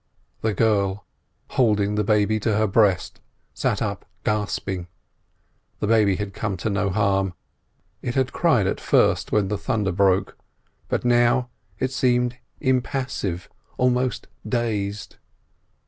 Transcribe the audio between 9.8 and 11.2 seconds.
broke, but